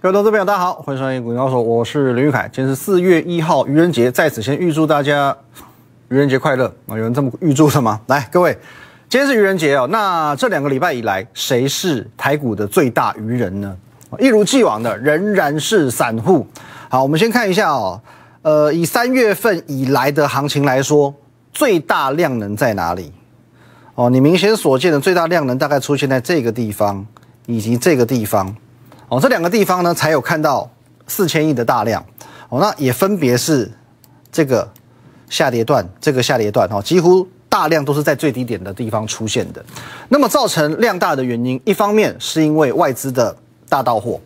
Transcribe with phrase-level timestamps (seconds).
[0.00, 2.48] 各位投资朋友，大家好，欢迎收看《股高手》，我是林玉凯。
[2.52, 5.36] 今天是四月一号，愚人节，在此先预祝大家
[6.08, 6.94] 愚人节快乐啊！
[6.94, 8.00] 有人这么预祝的吗？
[8.06, 8.56] 来，各位，
[9.08, 9.88] 今天是愚人节哦。
[9.90, 13.76] 那这两个礼拜以来，谁是台股的最大愚人呢？
[14.20, 16.46] 一如既往的，仍然是散户。
[16.88, 18.00] 好，我们先看一下哦。
[18.42, 21.12] 呃，以三月份以来的行情来说，
[21.52, 23.12] 最大量能在哪里？
[23.96, 27.04] 哦，你明显所见的最大量能大概出现在这个地方
[27.46, 28.54] 以及这个地方。
[29.08, 30.70] 哦，这两个地方呢，才有看到
[31.06, 32.04] 四千亿的大量。
[32.50, 33.70] 哦，那也分别是
[34.30, 34.66] 这个
[35.28, 39.64] 下跌段，这个下跌段，哦，几乎大量都是在最低点的地方出现的。
[40.08, 43.34] 那么造成量大的原因，一方面是因为外资的
[43.68, 44.20] 大到货，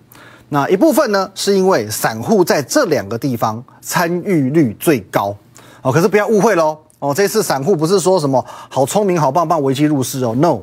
[0.48, 5.36] 那一部分呢，是因为散户在这两个地方参与率最高。
[5.82, 6.78] 哦，可是不要误会喽。
[7.00, 10.60] 哦，这次散户不是说什么好聪明、好棒棒、危机入市哦，no，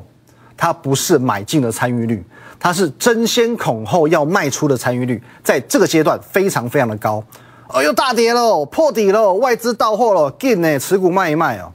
[0.56, 2.24] 它不是买进的参与率。
[2.60, 7.24] 它是争先恐后要卖出的参与率，在这个阶段非常非常的高。
[7.70, 11.72] 哎呦，大跌喽，破底喽，外资到货了，进呢，持股卖一卖哦。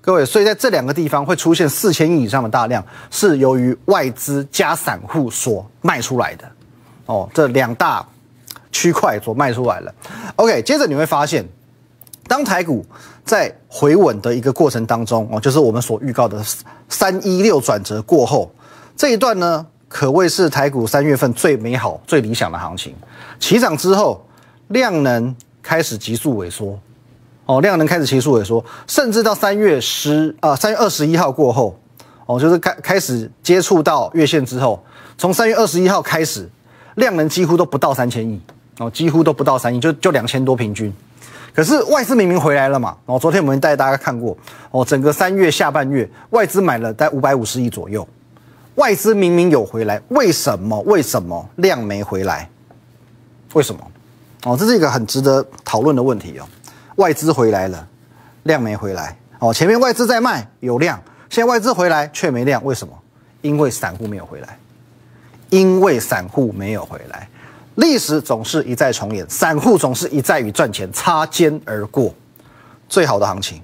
[0.00, 6.44] 各位，所以在这两个地方会出现四千亿以上的大量，是由于外资加散户所卖出来的。
[7.06, 8.06] 哦，这两大
[8.70, 9.94] 区块所卖出来了。
[10.36, 11.44] OK，接着你会发现，
[12.28, 12.84] 当台股
[13.24, 16.44] 在回稳的一个过程当中，哦，就是我们所预告的
[16.88, 18.52] 三一六转折过后。
[18.96, 22.94] 这一段呢，可谓是台股三月份最美好、最理想的行情。
[23.40, 24.24] 起涨之后，
[24.68, 26.78] 量能开始急速萎缩，
[27.46, 31.76] 哦，量能开始急速萎缩，甚至到三月十啊，三月二十一号过后，
[32.26, 34.80] 哦，就是开开始接触到月线之后，
[35.18, 36.48] 从三月二十一号开始，
[36.94, 38.40] 量能几乎都不到三千亿，
[38.78, 40.94] 哦，几乎都不到三亿，就就两千多平均。
[41.52, 44.36] 可是外资明明回来了嘛，哦，昨天我们带大家看过，
[44.70, 48.06] 哦，整个三月下半月外资买了在五百五十亿左右。
[48.76, 50.80] 外资明明有回来，为什么？
[50.80, 52.48] 为什么量没回来？
[53.52, 53.80] 为什么？
[54.44, 56.46] 哦，这是一个很值得讨论的问题哦。
[56.96, 57.86] 外资回来了，
[58.42, 59.16] 量没回来。
[59.38, 62.92] 哦，前面外资在卖有量，现在外资回来却没量，为什么？
[63.42, 64.58] 因为散户没有回来。
[65.50, 67.28] 因为散户没有回来。
[67.76, 72.12] 历史总是一再重演，散户总是一再与赚钱擦肩而过。
[72.88, 73.62] 最好的行情。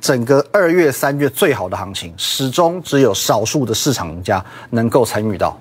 [0.00, 5.58] 整个二月、三月最好的行情，始终只有少数的市场家能够参与到。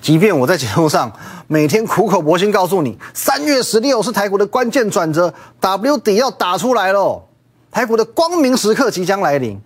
[0.00, 1.12] 即便我在节目上
[1.46, 7.22] 每天苦口婆心告诉你，三月十六是台股的关键转折，W 底要打出来了，
[7.70, 9.60] 台股的光明时刻即将来临。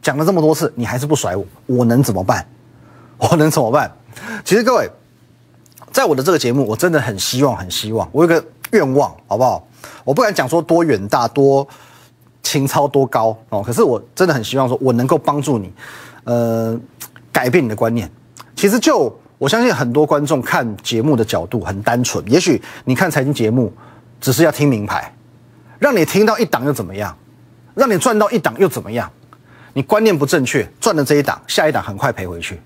[0.00, 2.46] 讲了这么多次，你还是不甩我，我能怎么办？
[3.18, 3.92] 我能怎么办？
[4.44, 4.90] 其实各位，
[5.92, 9.66] 在我的这个节目，我真的很希望、很希望，我有个愿望，好不好？
[10.04, 11.66] 我不敢讲说多远大、多。
[12.48, 13.62] 情操多高哦！
[13.62, 15.70] 可是我真的很希望说，我能够帮助你，
[16.24, 16.78] 呃，
[17.30, 18.10] 改变你的观念。
[18.56, 23.70] 其实就我相信很多观众看节目的角度很单纯，也许你看财经节目
[24.18, 25.12] 只是要听名牌，
[25.78, 27.14] 让你听到一档又怎么样？
[27.74, 29.10] 让你赚到一档又怎么样？
[29.74, 32.58] 你观念不正确，赚了这一档，下一档很快赔回去。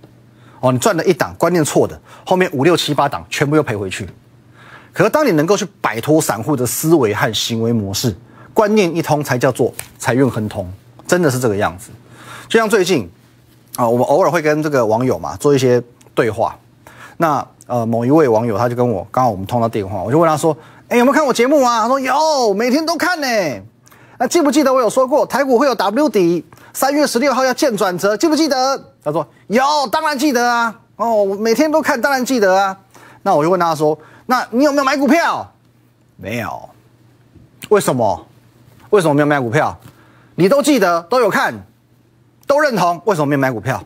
[0.60, 4.08] 哦，你赚了一档，观念错的，后面五六七八档全部又赔回去。
[4.92, 8.14] 可是当你能够去摆脱散户的思维和行为模式。
[8.54, 10.70] 观念一通才叫做财运亨通，
[11.06, 11.90] 真的是这个样子。
[12.48, 13.10] 就像最近
[13.76, 15.82] 啊，我们偶尔会跟这个网友嘛做一些
[16.14, 16.56] 对话。
[17.16, 20.54] 那呃，某一位网友他就跟我，刚好我们通到电话，我就问他说
[20.88, 23.26] ：“哎，有没有看我节目啊？”他说：“有，每天都看呢。”
[24.18, 28.84] 那记不记得我有说过台股会有 W 底，三月十六号要见转折，记不记得？
[29.02, 32.76] 他说：“有，当然记得啊。”哦，每天都看，当然记得啊。
[33.22, 35.50] 那我就问他说：“那你有没有买股票？”
[36.16, 36.68] 没有。
[37.70, 38.26] 为什么？
[38.92, 39.74] 为什么没有买股票？
[40.34, 41.54] 你都记得，都有看，
[42.46, 43.00] 都认同。
[43.06, 43.82] 为什么没有买股票？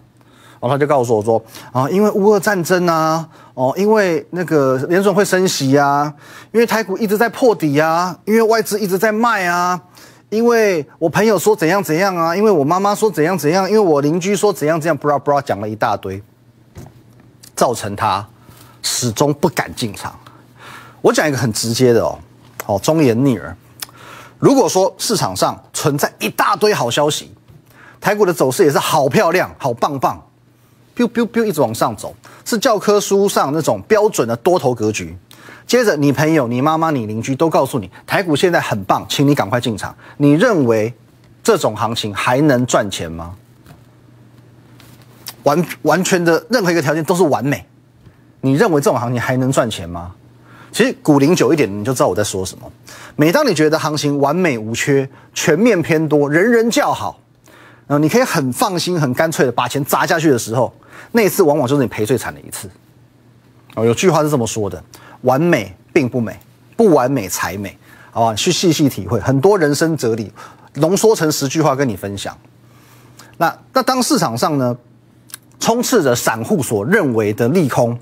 [0.61, 1.41] 然后他就告诉我说：
[1.71, 3.25] 啊，因为乌俄战争啊，
[3.55, 6.13] 哦，因为那个联准会升息啊，
[6.51, 9.81] 因为台股一直在破底啊，因为外资一直在卖啊，
[10.29, 16.21] 因为我朋友说怎样怎样啊，因为我妈妈说怎样怎样，因为我邻居说怎样怎样，布拉布拉讲了一大堆，
[17.55, 18.27] 造成他
[18.83, 20.13] 始终不敢进场。
[21.01, 22.19] 我讲一个很直接的哦，
[22.67, 23.57] 哦，忠言逆耳。
[24.39, 27.33] 如果说市场上存在一大堆好消息，
[28.01, 30.23] 台股的走势也是好漂亮、好棒棒
[30.95, 35.17] ，biu biu biu 一直往上走，是教科书上那种标准的多头格局。
[35.67, 39.97] 接着，你朋友、你妈妈、你邻居都告诉你，台股现在很棒，请你赶快进场。
[40.19, 40.95] 你认为
[41.43, 43.35] 这种行情还能赚钱吗？
[45.43, 47.67] 完完全的任何一个条件都是完美，
[48.41, 50.13] 你认为这种行情还能赚钱吗？
[50.77, 52.71] 其实股龄久一点，你就知道我在说什么。
[53.17, 57.19] 每当你觉得行情完美无缺、全面偏多、人人叫好，
[57.87, 60.71] 然后你可以很放心、很干脆的把钱砸下去的时候，
[61.13, 62.69] 那一次往往就是你赔最惨的一次。
[63.75, 64.85] 哦，有句话是这么说的：
[65.23, 66.39] 完美并不美，
[66.77, 67.75] 不完美才美。
[68.11, 70.31] 好吧，去细细体会很多人生哲理，
[70.75, 72.37] 浓缩成十句话跟你分享。
[73.39, 74.77] 那那当市场上呢，
[75.59, 77.99] 充斥着散户所认为的利空，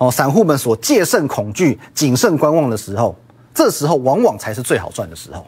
[0.00, 3.14] 哦，散户们所戒慎恐惧、谨慎观望的时候，
[3.54, 5.46] 这时候往往才是最好赚的时候。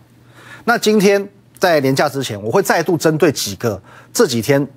[0.65, 1.27] 那今天
[1.59, 3.81] 在年假之前，我会再度针对几个
[4.13, 4.69] 这几天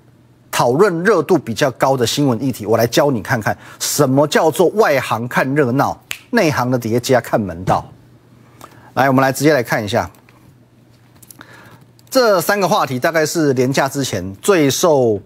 [0.50, 7.86] 讨论热度比较高的新闻议题，我来教你看看什么叫做外行看热闹，内行的叠加看门道。
[8.94, 10.10] 来，我们来直接来看一下
[12.10, 15.20] 这三个话题，大概是年假之前最受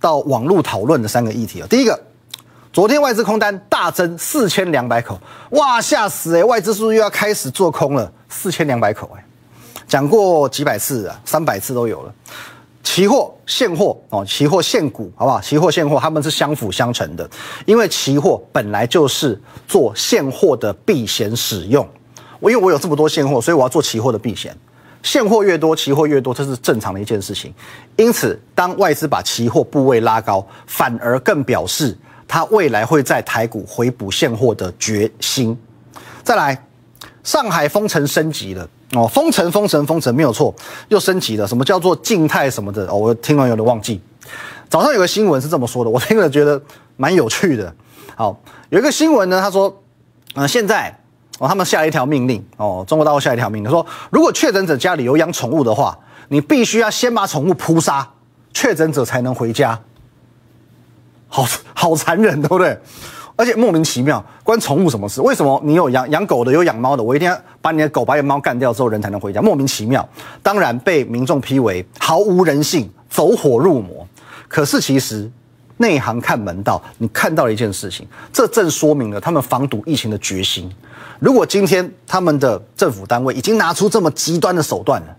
[0.00, 1.66] 到网络讨论的三个议题啊。
[1.70, 2.02] 第一个，
[2.72, 5.20] 昨天外资空单大增四千两百口，
[5.50, 6.42] 哇，吓死哎！
[6.42, 8.10] 外资是不是又要开始做空了？
[8.30, 9.22] 四千两百口哎，
[9.86, 12.14] 讲过几百次啊，三百次都有了。
[12.82, 15.38] 期货现货哦，期货现股好不好？
[15.38, 17.28] 期货现货他们是相辅相成的，
[17.66, 21.86] 因为期货本来就是做现货的避险使用。
[22.40, 24.56] 我因为我有这么多现货，所以我要做期货的避险。
[25.02, 27.52] 现货越多，期货越多，这是正常的一件事情。
[27.96, 31.94] 因此，当外资把期货部位拉高，反而更表示
[32.32, 35.54] 他未来会在台股回补现货的决心。
[36.22, 36.64] 再来，
[37.22, 40.54] 上海封城升级了哦，封城封城封城没有错，
[40.88, 41.46] 又升级了。
[41.46, 42.86] 什么叫做静态什么的？
[42.86, 44.00] 哦，我听完有点忘记。
[44.70, 46.58] 早上有个新闻是这么说的，我听了觉得
[46.96, 47.70] 蛮有趣的。
[48.16, 48.34] 好，
[48.70, 49.82] 有一个新闻呢，他说，
[50.34, 50.98] 嗯，现在。
[51.38, 58.08] 哦，他们下了一条命令哦，中国大陆下一条命令说，如果确诊者家里有养宠物的话，你必须要先把宠物扑杀，
[58.54, 59.78] 确诊者才能回家。
[61.32, 62.78] 好好残忍，对不对？
[63.34, 65.22] 而且莫名其妙，关宠物什么事？
[65.22, 69.40] 为什么你有养养狗的，有养猫的，我一定要把你的狗、把你的猫干掉之后，人才能回家？
[69.40, 70.06] 莫名其妙。
[70.42, 74.06] 当然被民众批为毫无人性、走火入魔。
[74.46, 75.28] 可是其实
[75.78, 80.70] 内行看门道，你看到了一件事情，这正说明了他们防堵疫情的决心。
[81.18, 85.16] 如果今天他们的政府单位已经拿出这么极端的手段了，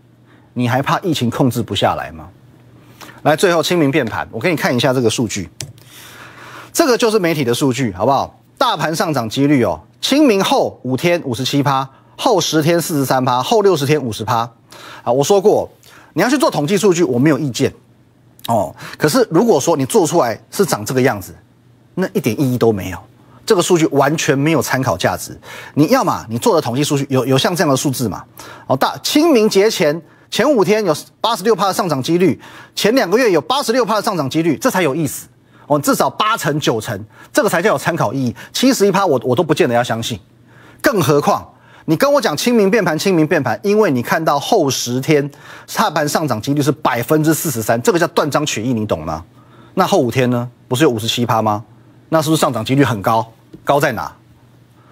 [0.53, 2.29] 你还怕疫情控制不下来吗？
[3.23, 5.49] 来，最后清明变盘，我给你看一下这个数据，
[6.73, 8.37] 这个就是媒体的数据，好不好？
[8.57, 11.87] 大盘上涨几率哦，清明后五天五十七趴，
[12.17, 14.49] 后十天四十三趴，后六十天五十趴。
[15.03, 15.69] 啊，我说过
[16.13, 17.71] 你要去做统计数据，我没有意见
[18.47, 18.75] 哦。
[18.97, 21.35] 可是如果说你做出来是长这个样子，
[21.93, 22.97] 那一点意义都没有。
[23.45, 25.37] 这个数据完全没有参考价值。
[25.75, 28.23] 你要么你做的统计数据有有像这样的数字嘛？
[28.65, 32.39] 哦，大清明节前前五天有八十六趴的上涨几率，
[32.73, 35.27] 前两个月有八十六趴的上涨几率，这才有意思。
[35.67, 36.99] 哦，至少八成九成，
[37.31, 38.35] 这个才叫有参考意义。
[38.51, 40.19] 七十一趴我我都不见得要相信。
[40.81, 41.47] 更何况
[41.85, 45.29] 你跟我讲清明变盘，清明变盘，因为你看到后十天
[45.75, 49.23] 大盘上涨几率是百分之四十三，这个叫断章取义，你懂吗？
[49.73, 50.49] 那后五天呢？
[50.67, 51.63] 不是有五十七趴吗？
[52.09, 53.25] 那是不是上涨几率很高？
[53.63, 54.11] 高在哪？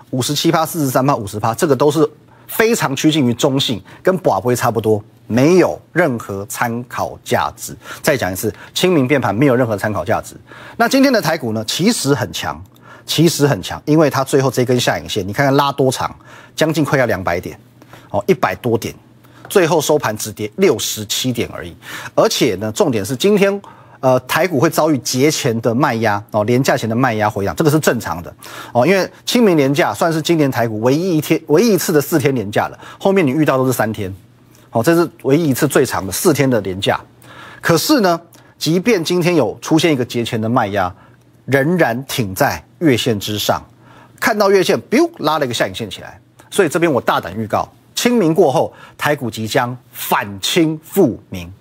[0.09, 2.09] 五十七趴、四十三趴、五十趴，这个都是
[2.47, 7.75] 非常趋近于中性，跟寡龟差不多，没有任何参考价值。
[8.01, 10.35] 再讲一次，清明变盘没有任何参考价值。
[10.77, 11.63] 那今天的台股呢？
[11.65, 12.61] 其实很强，
[13.05, 16.13] 其实很强，因为它最后这根下影线，你看看拉多长，
[16.55, 17.57] 将近快要两百点，
[18.09, 18.93] 哦，一百多点，
[19.47, 21.75] 最后收盘只跌六十七点而已。
[22.13, 23.61] 而且呢，重点是今天。
[24.01, 28.33] 呃，台股会遭遇节前的卖压哦，廉价前的卖压回档，这个是正常的
[28.73, 34.11] 哦，因为清明廉价算是今年台股唯一一天、唯一一次的四天廉价了，后面你遇到都是三天，
[34.73, 36.99] 好，这是唯一一次最长的四天的连假。
[37.61, 38.19] 可是呢，
[38.57, 40.95] 即便今天有出现一个节前的卖压，
[41.45, 43.61] 仍然挺在月线之上，
[44.17, 51.51] 看到月线，biu 拉了一个下影线起来，所以这边我大胆预告，清明过后，台股即将反清复明。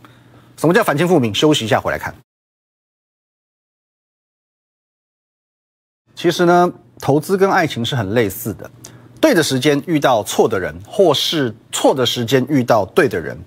[0.56, 1.34] 什么叫反清复明？
[1.34, 2.14] 休息一下，回来看。
[6.14, 8.70] 其实呢，投资跟爱情是很类似的，
[9.20, 13.38] 对的时间遇到错的人，或是错的时间遇到对的人，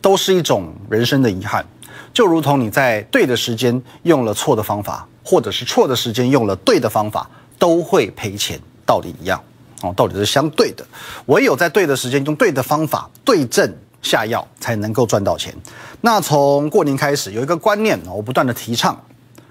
[0.00, 1.64] 都是一种人生的遗憾。
[2.12, 9.42] 就如同你在对的时间用了错的方法，或者是错的时间用了对的方法，都会赔钱，道理一样
[9.80, 10.84] 哦，道理是相对的。
[11.26, 15.54] 唯有在对的时间用对的方法对症下药，才能够赚到钱。
[16.02, 19.00] 那从过年开始有一个观念，我不断的提倡，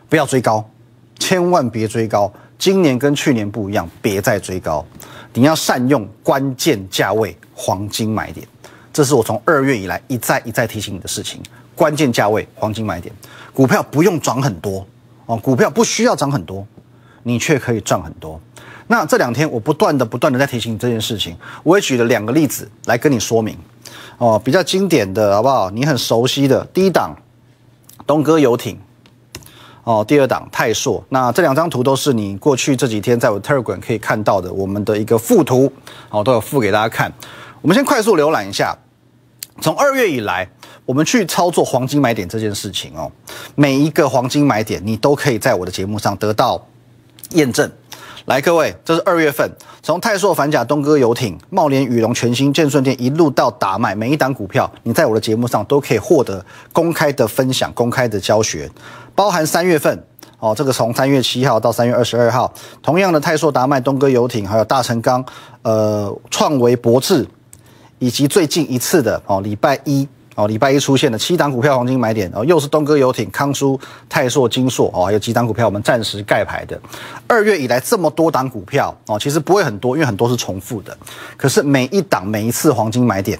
[0.07, 0.69] 不要追高，
[1.17, 2.31] 千万别追高。
[2.59, 4.85] 今年跟去年不一样，别再追高，
[5.33, 8.47] 你要善用关键价位黄金买点，
[8.91, 11.41] 这是我从二月以来一再一再提醒你的事情。
[11.75, 13.13] 关键价位黄金买点，
[13.53, 14.85] 股票不用涨很多
[15.25, 16.67] 哦，股票不需要涨很多，
[17.23, 18.39] 你却可以赚很多。
[18.87, 23.57] 那这两天我不断的不断的在提醒你这件事情，我也举了两个例子来跟你说明
[24.17, 25.71] 哦，比较经典的好不好？
[25.71, 27.15] 你很熟悉的第一档
[28.05, 28.77] 东哥游艇
[29.83, 31.03] 哦，第二档泰硕。
[31.09, 35.71] 那这两张图都是你过去这几天在我 Telegram 可以看到的，我们的一个附图，
[36.09, 37.11] 哦，都有附给大家看。
[37.61, 38.77] 我们先快速浏览一下，
[39.59, 40.47] 从二月以来，
[40.85, 43.11] 我们去操作黄金买点这件事情哦，
[43.55, 46.65] 每一个黄金买点你都可以在我的节目上得到
[47.31, 47.71] 验证。
[48.31, 49.51] 来，各位，这是二月份，
[49.83, 58.71] 从泰硕、反甲、东哥游艇、茂联、宇龙、全新、建顺店一路到达卖，每一档股票，你在我的节目上都可以获得公开的分享、公开的教学，
[59.13, 60.01] 包含三月份
[60.39, 62.49] 哦，这个从三月七号到三月二十二号，
[62.81, 65.21] 同样的泰硕、达麦、东哥游艇，还有大成钢、
[65.63, 67.27] 呃创维、博智，
[67.99, 70.07] 以及最近一次的哦礼拜一。
[70.35, 76.79] 哦，礼拜一出现的七档股票黄金买点哦，又是东哥游艇、康舒、泰硕、金硕哦，还有几档股票我们暂时盖牌的。
[77.27, 80.97] 二月以来这么多档股票哦，其实不会很多，因为很多是重复的。
[81.35, 83.37] 可是每一档每一次黄金买点，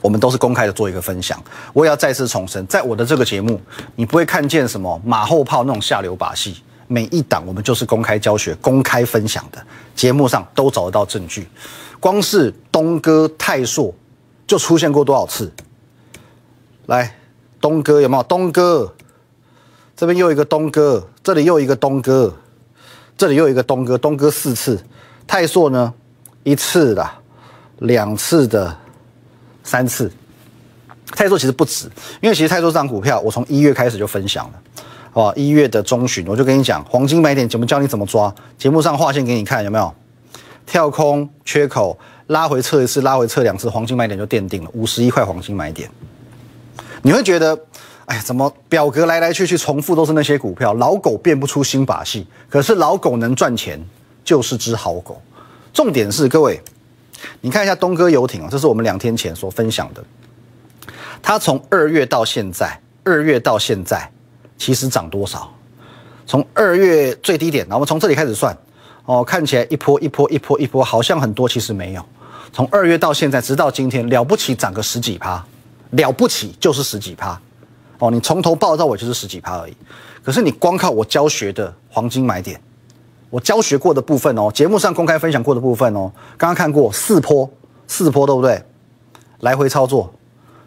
[0.00, 1.42] 我们都是公开的做一个分享。
[1.72, 3.60] 我也要再次重申，在我的这个节目，
[3.96, 6.62] 你不会看见什么马后炮那种下流把戏。
[6.86, 9.60] 每一档我们就是公开教学、公开分享的，
[9.96, 11.48] 节目上都找得到证据。
[11.98, 13.92] 光是东哥、泰硕
[14.46, 15.50] 就出现过多少次？
[16.86, 17.14] 来，
[17.60, 18.22] 东哥有没有？
[18.24, 18.92] 东哥，
[19.96, 22.34] 这边又一个东哥，这里又一个东哥，
[23.16, 24.82] 这里又一个东哥，东哥四次。
[25.26, 25.94] 泰硕呢，
[26.42, 27.08] 一次的，
[27.78, 28.76] 两次的，
[29.62, 30.10] 三次。
[31.14, 34.52] 泰硕其实不止，因为其实泰硕这张股票，我从一月开始就分享了，
[35.12, 35.32] 好吧？
[35.36, 39.94] 一月的中旬，我就跟你讲，黄金买点怎么教你怎么抓，节目上画线给你看，有没有？
[40.64, 41.98] 跳空缺口
[42.28, 45.90] 拉回测一次，拉回测两次，黄金买点就奠定了五十一块黄金买点。
[47.02, 47.58] 你会觉得，
[48.06, 52.26] 哎呀，怎么表格来来去去重复都是那些股票，老狗变不出新把戏。
[52.48, 53.84] 可是老狗能赚钱，
[54.24, 55.20] 就是只好狗。
[55.72, 56.60] 重点是各位，
[57.40, 60.04] 你看一下东哥游艇啊，这是我们两天前所分享的。
[61.20, 64.08] 它从二月到现在，二月到现在，
[64.56, 65.52] 其实涨多少？
[66.24, 68.56] 从二月最低点，我们从这里开始算，
[69.06, 72.04] 哦，看起来一波一波一波一波，好像很多，其实没有。
[72.52, 75.44] 从二月到现在，直到今天，了不起涨个十几趴。
[75.92, 77.40] 了不起就是十几趴，
[77.98, 79.76] 哦，你从头报到尾就是十几趴而已。
[80.22, 82.60] 可是你光靠我教学的黄金买点，
[83.30, 87.50] 我教学过的部分哦，节目上公开分享过的部分哦，刚刚看过四波，
[87.86, 88.62] 四波对不对？
[89.40, 90.14] 来回操作，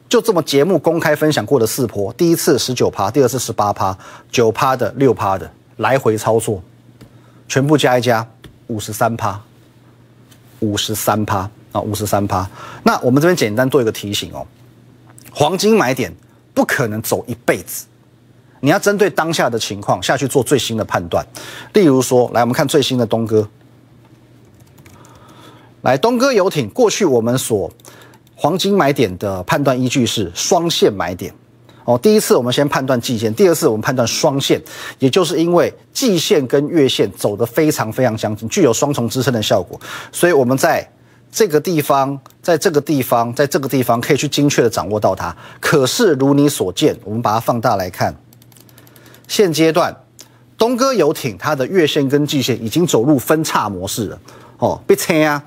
[0.10, 3.98] 就这么节目公开分享过的四波，第一次十九趴，第二次十八趴，
[4.30, 6.62] 九趴的，六趴的，来回操作，
[7.48, 8.28] 全部加一加，
[8.68, 9.42] 五十三趴，
[10.60, 12.48] 五十三趴啊，五十三趴。
[12.84, 14.46] 那我们这边简单做一个提醒哦。
[15.38, 16.16] 黄金买点
[16.54, 17.86] 不可能走一辈子，
[18.62, 21.28] 你要针对当下的情况下去做最新的判断。
[21.74, 23.46] 例如说，来我们看最新的东哥，
[25.82, 27.70] 来东哥游艇，过去我们所
[28.34, 31.34] 黄金买点的判断依据是双线买点。
[31.84, 34.62] 哦，第一次我们先判断季线，第二次我们判断双线，
[35.00, 39.78] 也就是因为季线跟月线走得非常非常相近，具有双重支撑的效果，
[40.14, 40.90] 所以我们在。
[41.36, 45.36] 这个地方，在这个地方，在这个地方可以去精确的掌握到它。
[45.60, 48.16] 可是如你所见，我们把它放大来看，
[49.28, 49.94] 现阶段
[50.58, 54.20] 东哥游艇它的月线跟季线已经走入分叉模式了，
[54.60, 55.44] 哦，被切啊，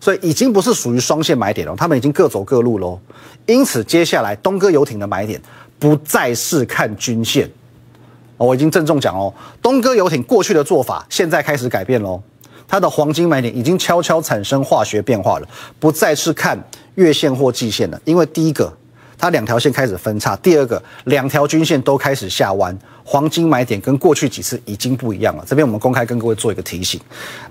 [0.00, 2.98] 所以已经不是属于双线买点了，他们已经各走各路喽。
[3.44, 5.38] 因此，接下来东哥游艇的买点
[5.78, 7.46] 不再是看均线，
[8.38, 9.30] 我已经郑重讲哦，
[9.60, 12.18] 东哥游艇过去的做法现在开始改变喽。
[12.68, 15.48] 它的黄金买点已经悄悄产生化学变化了，
[15.80, 16.62] 不再是看
[16.96, 18.70] 月线或季线了，因为第一个，
[19.16, 25.44] 它两条线开始分叉；第二个，两条均线都开始下弯，黄金买点跟过去几次已经不一样了。
[25.46, 27.00] 这边我们公开跟各位做一个提醒。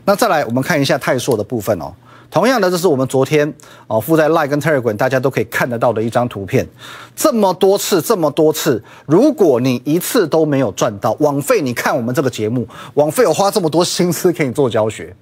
[0.06, 1.92] 那再来，我们看一下泰硕的部分哦。
[2.30, 3.52] 同样的，这是我们昨天
[3.88, 6.68] 哦附在 Line 跟 Telegram 大家都可以看得到的一张图片。
[7.16, 15.16] 这么多次，这么多次，如果你一次都没有赚到，枉费你看我们这个节目，枉费我花这么多心思给你做教学。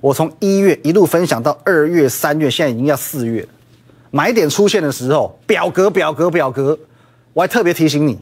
[0.00, 3.48] 我从一月一路分享到二月、三月，现在已经要四月，
[4.10, 6.78] 买点出现的时候，表格、表格、表格，
[7.32, 8.18] 我还特别提醒你，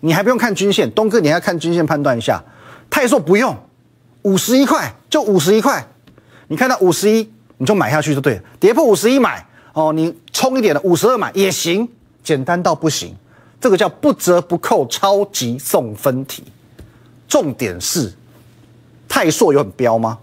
[0.00, 2.42] 你还不用看均线，东哥你还要看均线判断一下。
[2.90, 3.56] 他也说不用，
[4.22, 5.86] 五十一块就五十一块。
[6.48, 8.42] 你看到五十一，你就买下去就对了。
[8.58, 11.88] 跌破五十一买哦，你冲一点的五十二买也行，
[12.24, 13.14] 简单到不行。
[13.60, 16.42] 这个叫不折不扣超级送分题。
[17.28, 18.12] 重点是，
[19.08, 20.18] 泰硕有很彪吗？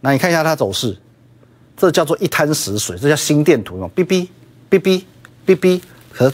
[0.00, 0.96] 那你看一下它走势，
[1.76, 4.26] 这叫做一滩死水，这叫心电图用，哔哔
[4.70, 5.04] 哔哔
[5.46, 5.80] 哔哔，
[6.12, 6.32] 可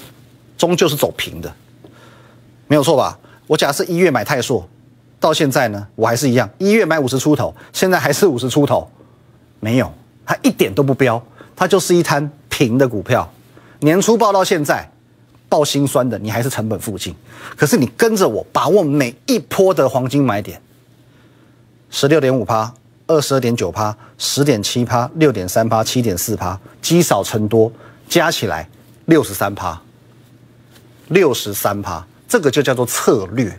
[0.57, 1.55] 终究是走平的，
[2.67, 3.19] 没有错吧？
[3.47, 4.67] 我假设一月买泰硕。
[5.21, 8.87] 到现在呢，我还是一样，一月买五十出头，现在还是五十出头，
[9.65, 9.91] 没有，
[10.27, 11.19] 它一点都不飙，
[11.57, 13.27] 它就是一滩平的股票。
[13.81, 14.87] 年初报到现在，
[15.49, 17.15] 爆心酸的，你还是成本附近。
[17.57, 20.61] 可是你跟着我，把握每一波的黄金买点，
[21.89, 22.71] 十六点五趴、
[23.07, 27.73] 二十二点九趴、十点七趴、六点三趴、七点四趴，积少成多，
[28.07, 28.69] 加起来
[29.07, 29.81] 六十三趴，
[31.09, 33.59] 六十三趴，这个就叫做策略，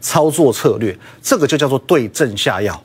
[0.00, 2.80] 操作策略，这个就叫做对症下药。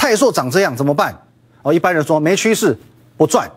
[0.00, 1.14] 泰硕长这样怎么办？
[1.60, 2.74] 哦，一般人说没趋势
[3.18, 3.50] 不赚，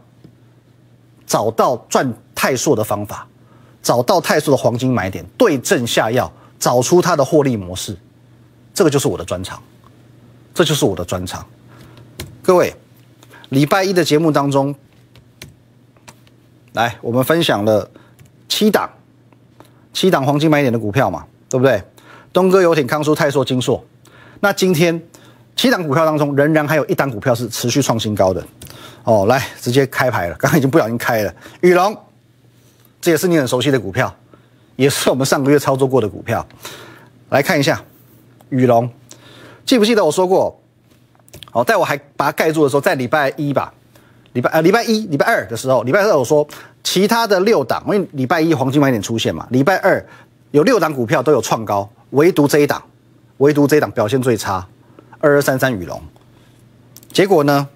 [1.26, 3.26] 找到赚泰硕的方法。
[3.82, 7.98] 找到泰硕的黄金买点，对症下药，找出它的获利模式，
[8.74, 9.62] 这个就是我的专长，
[10.54, 11.46] 这就是我的专长。
[12.42, 12.76] 各位，
[13.48, 14.76] 礼拜一的节目当中，
[16.74, 17.90] 来我们分享了
[18.50, 18.90] 七档
[19.94, 21.82] 七档黄金买点的股票嘛，对不对？
[22.34, 23.82] 东哥游艇、康叔、泰硕、金硕。
[24.42, 25.02] 那今天
[25.56, 28.44] 七档股票当中，仍然还有一档股票是持续创新高的。
[29.04, 31.96] 哦，来直接开牌了，刚刚已经不小心开了，宇龙。
[33.02, 34.14] 这也是你很熟悉的股票，
[34.78, 36.46] 也是我们上个月操作过的股票。
[37.30, 37.82] 来看一下，
[38.48, 38.90] 宇龙，
[39.66, 40.58] 记不记得我说过？
[41.52, 43.74] 哦，在我还把它盖住的时候，在礼拜一吧，
[44.32, 46.48] 礼拜呃礼拜一、礼拜二的时候，礼拜二我说
[46.82, 50.04] 其他的六档，因为礼拜一黄金买点出现嘛，礼拜二
[50.52, 52.82] 有六档股票都有创高，唯独这一档，
[53.38, 54.66] 唯独这一档表现最差，
[55.24, 56.02] 二二三三雨龙。
[57.14, 57.70] 结果呢，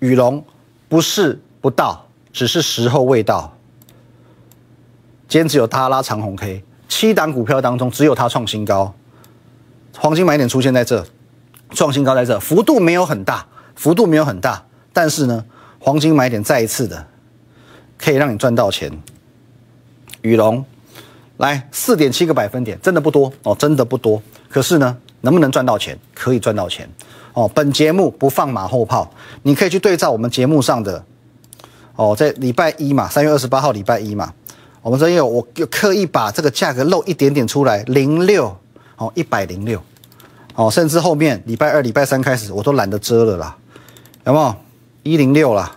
[0.00, 0.44] 雨龙
[0.88, 2.06] 不是不到。
[2.32, 3.56] 只是时候未到。
[5.26, 8.94] 今天只有它拉长红 K，七档股票当中只有它创新高，
[9.98, 11.04] 黄金买点出现在这，
[11.70, 15.44] 创新高在这，幅度没有很大，幅度没有很大，但是呢，
[15.80, 17.04] 黄金买点再一次的
[17.98, 18.96] 可以让你赚到钱。
[20.22, 20.64] 雨龙，
[21.38, 24.22] 来四点七个百分点，真的不多哦，真的不多。
[24.48, 25.98] 可是呢，能不能赚到钱？
[26.14, 26.88] 可以赚到钱
[27.32, 27.50] 哦。
[27.54, 29.10] 本节目不放马后炮，
[29.42, 31.04] 你可以去对照我们节目上的。
[31.96, 34.32] 哦，在礼拜一嘛，三月二十八号礼拜一嘛，
[34.80, 38.56] 我们这边有我有刻意把这个价格露一点点出来，零六
[38.96, 39.82] 哦，一百零六，
[40.54, 43.54] 哦，甚至后面礼拜二、礼拜三开始我都懒得遮了啦，
[44.24, 44.54] 有没有
[45.02, 45.70] 一零六了？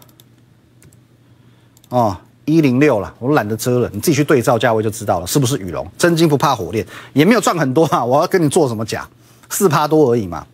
[1.89, 5.85] 哦，一零六了，我懒得遮了，你自己去对照价位就知道了，是不是羽龙？
[5.97, 9.05] 真金不怕火炼，也没有赚很多啊，我要跟你做什么假？
[9.53, 10.45] 四趴多而已嘛。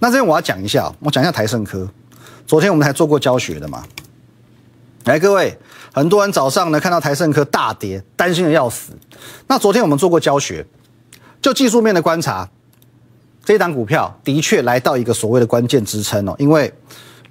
[0.00, 1.88] 那这边我要讲一下，我讲一下台盛科，
[2.46, 3.84] 昨天我们还做过教学的嘛。
[5.04, 5.56] 来，各位，
[5.92, 8.92] 很多人早上呢看到台盛科大跌，担心的要死。
[9.46, 10.66] 那昨天我们做过教学，
[11.40, 12.48] 就技术面的观察，
[13.44, 16.34] 这档股票的确来到一个所谓的关键支撑哦。
[16.38, 16.72] 因为，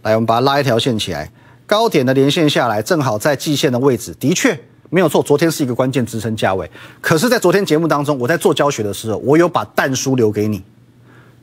[0.02, 1.30] 来我们把它拉一条线起来，
[1.66, 4.58] 高点的连线下来，正好在季线的位置，的确
[4.90, 5.22] 没有错。
[5.22, 6.70] 昨天是一个关键支撑价位，
[7.02, 10.64] 可是，在昨天节目当中，我在做教学的时候，我有把弹书留给你，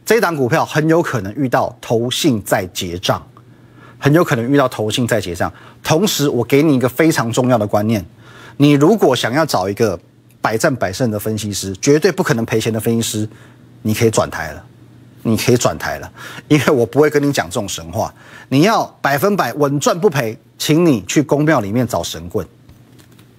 [0.04, 3.24] 这档股票很有可能遇到投信在结账。
[3.96, 5.50] 很有可能遇到投信在结账，
[5.82, 8.04] 同时我给你一个非常重要的观念：
[8.58, 9.98] 你如果想要找一个
[10.42, 13.28] 百战百胜的分析师，绝对不可能赔钱的分析师，
[13.80, 14.62] 你可以转台了，
[15.22, 16.12] 你可以转台了，
[16.48, 18.12] 因为我不会跟你讲这种神话。
[18.50, 22.46] 你要百分百稳赚不赔，请你去公庙里面找神棍，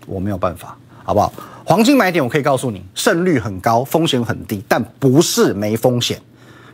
[0.08, 1.32] 我没有办法，好不好？
[1.63, 6.19] 黄金买点我可以告诉你，胜率很高，风险很低，但不是没风险。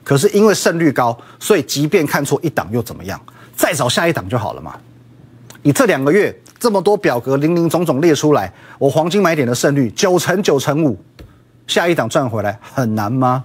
[0.04, 3.20] 可是因为胜率高，所以即便看错一档又怎么样？
[3.56, 4.76] 再找下一档就好了嘛。
[5.62, 10.98] 你这两个月这么多表格零零总总列出来，我黄金买点的胜率九成九成五，
[11.68, 13.44] 下一档赚回来很难吗？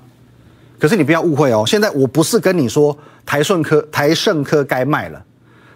[0.78, 5.22] 可是你不要误会哦，现在我不是跟你说台顺科、台盛科该卖了。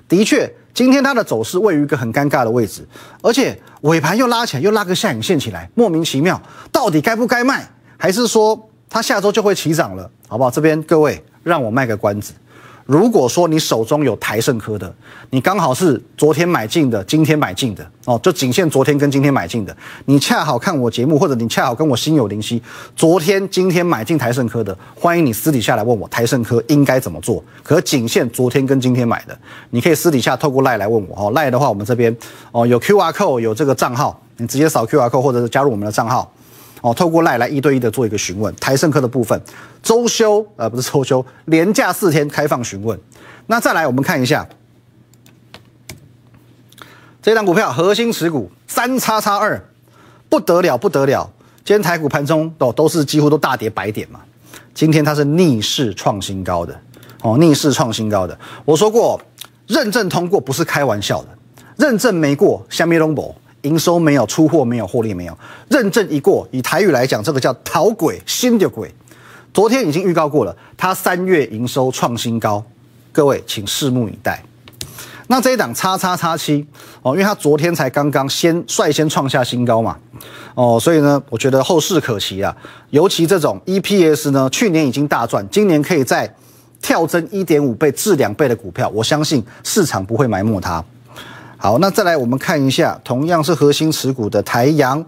[0.08, 2.86] 的确，今天它的走势位于一个很尴尬的位置，
[3.22, 6.40] 而且尾盘又拉起来，又拉个下影线起来，莫名其妙，
[6.72, 7.66] 到底该不该卖？
[7.96, 10.10] 还是说它下周就会起涨了？
[10.26, 10.50] 好不好？
[10.50, 12.32] 这边各位，让我卖个关子。
[12.86, 14.92] 如果说你手中有台盛科的，
[15.30, 19.76] 你刚好是昨天买进的，今天买进的哦，就仅限昨天跟今天买进的，
[20.06, 22.60] 你恰好看我节目，或者你恰好跟我心有灵犀，
[22.96, 27.40] 昨天、今天买进台盛科的，欢迎你私底下来问我台盛科应该怎么做。
[27.62, 29.38] 可仅限昨天跟今天买的，
[29.70, 32.16] 你可以私底下透过赖来问我哦，赖的话我们这边
[32.50, 36.32] 哦有 Q R code 有这个账号，你直接扫 Q R code 或者是加入我们的账号。
[36.82, 39.38] 哦，透过赖来一对一的做一个询问，台盛科的部分，
[39.82, 42.98] 周休呃不是周休，连假四天开放询问。
[43.46, 44.48] 那再来我们看一下，
[47.20, 49.62] 这档股票核心持股三叉叉二，
[50.28, 51.30] 不得了不得了，
[51.64, 54.20] 今天台股盘中都都是几乎都大跌百点嘛，
[54.72, 56.80] 今天它是逆势创新高的，
[57.22, 59.20] 哦逆势创新高的，我说过
[59.66, 61.28] 认证通过不是开玩笑的，
[61.76, 63.34] 认证没过下面龙博。
[63.62, 68.92] 营收没有，出货没有，获利没有，认证一过，以台语来讲，这个叫逃鬼，新的鬼。
[69.52, 72.64] 昨天已经预告过了，它三月营收创新高，
[73.12, 74.42] 各位请拭目以待。
[75.26, 76.66] 那这一档叉叉叉七
[77.02, 79.96] 哦，因为它昨天才刚刚先率先创下新高嘛，
[80.54, 82.56] 哦，所以呢，我觉得后市可期啊。
[82.90, 86.32] 尤其这种 EPS 呢，去年已经大赚，今年可以再
[86.82, 90.84] 跳增一点五倍至两倍的股票，我相信市场不会埋没它。
[91.62, 95.04] 好，那再来我们看一下，同样是核心持股的台阳。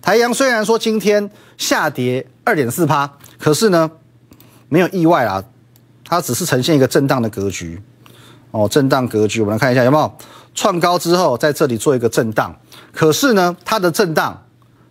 [0.00, 3.06] 台阳虽然说今天下跌二点四趴，
[3.38, 3.90] 可是呢，
[4.70, 5.44] 没有意外啊，
[6.02, 7.78] 它只是呈现一个震荡的格局。
[8.50, 10.10] 哦，震荡格局，我们来看一下有没有
[10.54, 12.58] 创高之后在这里做一个震荡，
[12.90, 14.42] 可是呢，它的震荡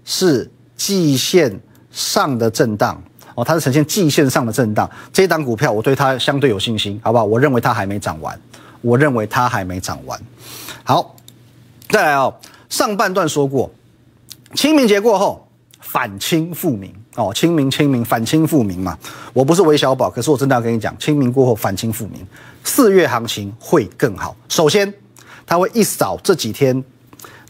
[0.05, 3.01] 是季线上的震荡。
[3.33, 4.87] 哦，它是呈现季线上的震荡。
[5.11, 7.25] 这一档股票我对它相对有信心，好不好？
[7.25, 8.39] 我认为它还没涨完，
[8.81, 10.21] 我认为它还没涨完。
[10.83, 11.15] 好，
[11.89, 12.33] 再来哦。
[12.69, 13.71] 上半段说过，
[14.55, 15.47] 清明节过后
[15.79, 18.97] 反清复明哦，清明清明反清复明嘛。
[19.31, 22.25] 我不是韦小宝，可是我真的要跟你讲，清明过后反清复明，
[22.63, 24.35] 四月行情会更好。
[24.49, 24.91] 首先，
[25.45, 26.83] 它会一扫这几天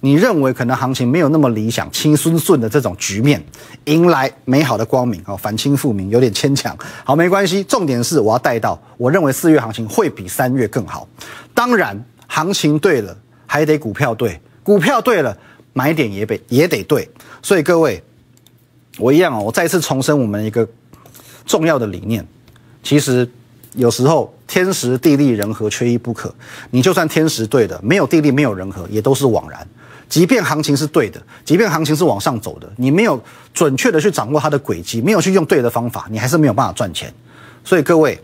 [0.02, 3.42] 你认为可能行情没有那么理想、清顺顺的这种局面，
[3.86, 5.38] 迎来美好的光明哦。
[5.38, 7.64] 反清复明有点牵强，好，没关系。
[7.64, 11.08] 重点是我要带到，我认为四月行情会比三月更好。
[11.54, 13.18] 当然，行情对了。
[13.54, 15.38] 还得股票对，股票对了，
[15.74, 17.08] 买点也得也得对。
[17.44, 18.04] 所以各位，
[18.98, 20.68] 我一样哦，我再次重申我们一个
[21.46, 22.26] 重要的理念。
[22.82, 23.30] 其实
[23.74, 26.34] 有时候天时地利人和缺一不可。
[26.72, 29.68] 你就算天时对的，没有地利没有人和，也都是枉然。
[30.10, 33.22] 即便行情是对的，即便行情是往上走的，你没有
[33.54, 37.14] 准确的去掌握它的轨迹，没有去用对的方法，你还是没有办法赚钱。
[37.64, 38.20] 所以各位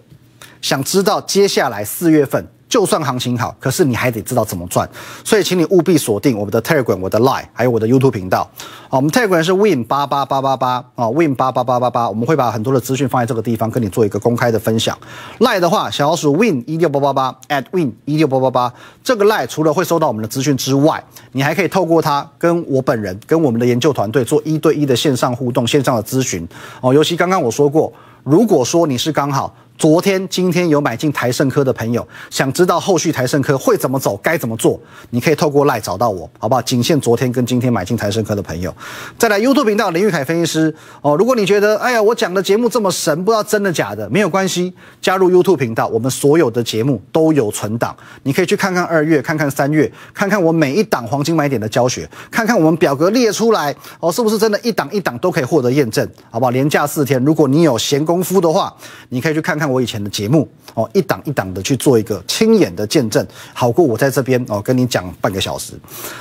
[0.59, 2.43] 想知道接下来四月份？
[2.69, 4.87] 就算行情好，可是你还得知道怎么赚，
[5.25, 8.47] 所以请你务必锁定我们的 Telegram、我的 Line，还有我的 YouTube 频道。
[8.87, 14.95] 好，我们 Telegram 是 Win 八八八八八啊，Win 八八八八八，我们会把很多的资讯放在这个地方，跟你做一个公开的分享。
[15.39, 18.71] Line 的话，小老鼠 Win 一六八八八 at Win 一六八八八，
[19.03, 26.47] 这个 Line 除了会收到我们的资讯之外，你还可以透过它跟我本人、跟我们的研究团队做一对一的线上互动、线上的咨询。
[26.81, 27.91] 哦，尤其刚刚我说过，
[28.23, 29.51] 如果说你是刚好。
[29.79, 34.77] 昨天、今天有买进台盛科的朋友，想知道后续台盛科会怎么走，该怎么做？
[35.11, 36.61] 你可以透过赖找到我，好不好？
[36.61, 38.75] 仅限昨天跟今天买进台盛科的朋友。
[39.17, 56.05] 再来 YouTube 频道林玉凯分析师哦，如果你觉得哎呀，我讲的节目这么神，不知道真的假的，没有关系，加入 YouTube 频道，我们所有的节目都有存档，你可以去看看二月，看看三月，看看我每一档黄金买点的教学，看看我们表格列出来哦，是不是真的一档一档都可以获得验证？
[56.29, 56.49] 好不好？
[56.49, 58.75] 连假四天，如果你有闲工夫的话，
[59.07, 59.68] 你可以去看看。
[59.69, 65.73] 我以前的节目哦，一档一档的去做一个亲眼的见证，好过我在这边哦跟你讲半个小时，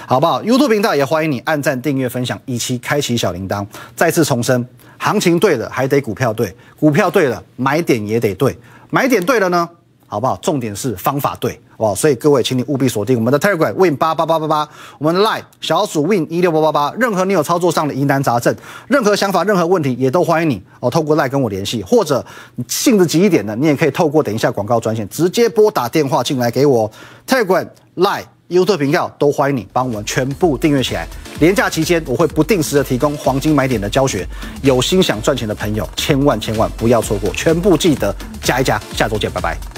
[0.07, 3.67] 好不好？YouTube 频道也欢迎你按赞、订阅、分享，以及开启小铃铛。
[3.97, 4.67] 再次重申，
[4.99, 8.57] 行情对了还得股票对，股票对了买点也得对，
[8.91, 9.69] 买点对了呢？
[10.09, 10.37] 好不好？
[10.43, 11.95] 重点是方法对，好不好？
[11.95, 14.69] 所以各位，请你务必锁定我们的 Telegram Win 八八八八八，
[14.99, 16.93] 我们的 Line 小鼠 Win 一六八八八。
[16.99, 18.53] 任何你有操作上的疑难杂症，
[18.89, 22.25] 任何想法、任何问题，也都欢迎你哦，透过 Line 跟我联系，或者
[22.67, 26.91] 性子急一点的，你也可以透过等一下广告专线直接拨打电话进来给我。
[27.27, 28.25] Telegram Line。
[28.49, 31.07] YouTube 频道都欢迎你帮我们全部订阅起来。
[31.39, 34.27] 年假期间，我会不定时的提供黄金买点的教学，
[34.63, 38.11] 有心想赚钱的朋友，千万千万不要错过，全部记得
[38.43, 38.81] 加一加。
[38.95, 39.78] 下周见，拜拜。